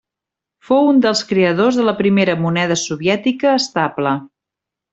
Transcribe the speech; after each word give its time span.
Fou 0.69 0.87
un 0.91 1.01
dels 1.05 1.21
creadors 1.31 1.77
de 1.81 1.85
la 1.89 1.93
primera 2.01 2.37
moneda 2.47 2.79
soviètica 2.85 3.55
estable. 3.61 4.17